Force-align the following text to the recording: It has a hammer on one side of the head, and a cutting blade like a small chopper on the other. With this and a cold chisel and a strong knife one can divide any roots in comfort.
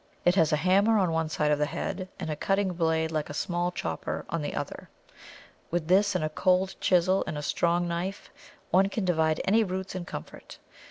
It 0.25 0.33
has 0.33 0.51
a 0.51 0.55
hammer 0.55 0.97
on 0.97 1.11
one 1.11 1.29
side 1.29 1.51
of 1.51 1.59
the 1.59 1.67
head, 1.67 2.09
and 2.19 2.31
a 2.31 2.35
cutting 2.35 2.73
blade 2.73 3.11
like 3.11 3.29
a 3.29 3.35
small 3.35 3.71
chopper 3.71 4.25
on 4.31 4.41
the 4.41 4.55
other. 4.55 4.89
With 5.69 5.89
this 5.89 6.15
and 6.15 6.23
a 6.23 6.29
cold 6.29 6.73
chisel 6.81 7.23
and 7.27 7.37
a 7.37 7.43
strong 7.43 7.87
knife 7.87 8.31
one 8.71 8.89
can 8.89 9.05
divide 9.05 9.41
any 9.45 9.63
roots 9.63 9.93
in 9.93 10.05
comfort. 10.05 10.57